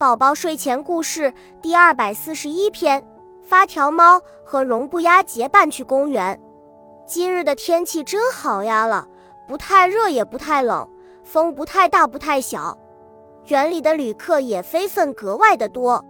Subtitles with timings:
[0.00, 3.04] 宝宝睡前故事第二百四十一篇：
[3.42, 6.40] 发条猫和绒布鸭结伴去公园。
[7.04, 9.08] 今日的天气真好呀了，
[9.48, 10.88] 不太热也不太冷，
[11.24, 12.78] 风不太大不太小。
[13.46, 16.04] 园里的旅客也非分格外的多。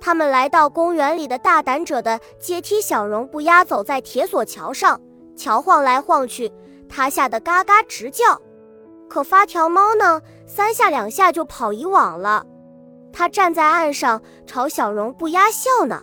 [0.00, 5.00] 他们来到公园里的大胆者的阶梯小绒布鸭走在铁索桥上，
[5.36, 6.52] 桥晃来晃去，
[6.88, 8.40] 它吓得嘎嘎直叫。
[9.08, 12.46] 可发条猫呢，三下两下就跑以往了。
[13.16, 16.02] 他站在岸上，朝小绒布鸭笑呢。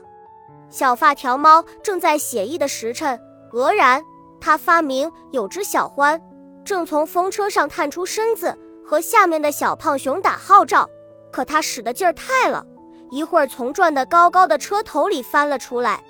[0.72, 3.20] 小发条猫正在写意的时辰，
[3.52, 4.04] 愕然，
[4.42, 6.20] 他发明有只小獾，
[6.66, 10.90] 正从风车上探出身子，和下面的小胖熊打号召。
[11.32, 12.66] 可他使的劲儿太了，
[13.12, 16.04] 一会儿从转得高高的车头里翻了出来，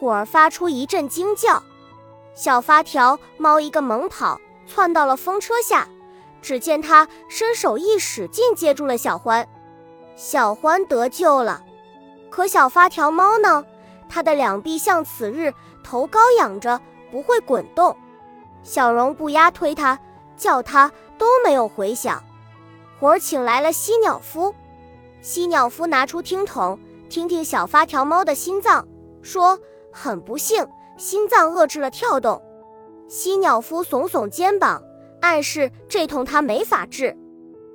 [0.00, 1.62] 忽而发出一阵惊叫。
[2.34, 5.86] 小发条猫一个猛跑，窜到了风车下，
[6.42, 9.46] 只见他伸手一使劲，接住了小獾。
[10.16, 11.64] 小獾得救了，
[12.30, 13.64] 可小发条猫呢？
[14.08, 17.96] 它的两臂像此日头高仰着，不会滚动。
[18.62, 19.98] 小绒布鸭推它、
[20.36, 22.22] 叫它都没有回响。
[23.00, 24.54] 活儿请来了犀鸟夫，
[25.20, 26.78] 犀鸟夫拿出听筒，
[27.08, 28.86] 听听小发条猫的心脏，
[29.20, 29.58] 说
[29.92, 32.40] ：“很不幸，心脏遏制了跳动。”
[33.08, 34.82] 犀鸟夫耸耸肩膀，
[35.20, 37.16] 暗示这痛他没法治。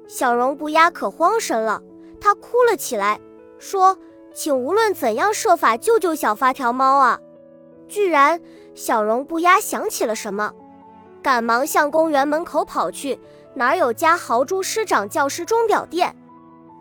[0.08, 1.81] 小绒布鸭可慌神了。
[2.22, 3.20] 他哭了起来，
[3.58, 3.98] 说
[4.34, 7.20] ：“请无论怎样设法救救小发条猫啊！”
[7.88, 8.39] 居然，
[8.75, 10.53] 小绒布鸭想起了什么，
[11.23, 13.20] 赶忙向公园门口跑去。
[13.56, 16.16] 哪有家豪猪师长教师钟表店？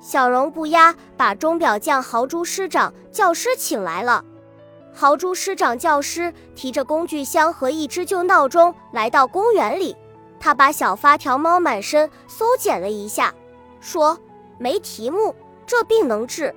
[0.00, 4.24] 小绒布鸭把钟表匠豪猪师长教师请来了。
[4.92, 9.96] 豪猪师长教师提着工具箱和一只旧闹钟来到公园里，
[10.38, 13.34] 他把小发条猫满身搜检了一下，
[13.80, 14.18] 说。
[14.58, 15.34] 没题目，
[15.66, 16.54] 这病能治。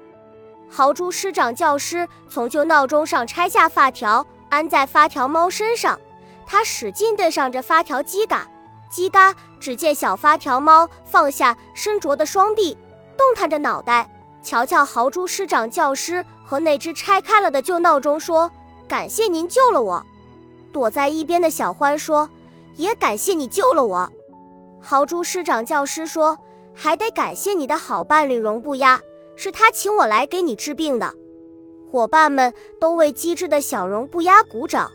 [0.69, 5.99] 豪猪师长教师从旧闹钟上拆下发条，安在发条猫身上。
[6.45, 8.47] 他使劲对上着发条叽嘎，
[8.91, 9.35] 叽嘎。
[9.59, 12.75] 只见小发条猫放下伸着的双臂，
[13.15, 14.09] 动弹着脑袋，
[14.41, 18.49] 瞧瞧豪猪师长教师和那只拆开了的旧闹钟，说
[18.87, 20.03] ：“感谢您救了我。”
[20.73, 22.29] 躲在一边的小獾说
[22.75, 24.11] ：“也感谢你救了我。”
[24.81, 26.39] 豪猪师长教师说。
[26.73, 28.99] 还得感谢你的好伴侣绒布鸭，
[29.35, 31.13] 是他请我来给你治病的。
[31.89, 34.91] 伙伴们都为机智的小绒布鸭鼓掌。